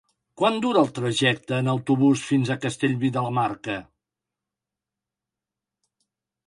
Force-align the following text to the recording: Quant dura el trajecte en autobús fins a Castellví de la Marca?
Quant 0.41 0.55
dura 0.61 0.79
el 0.85 0.87
trajecte 0.99 1.59
en 1.63 1.69
autobús 1.73 2.25
fins 2.31 2.49
a 2.49 2.57
Castellví 2.65 3.13
de 3.19 3.25
la 3.27 3.35
Marca? 3.39 3.79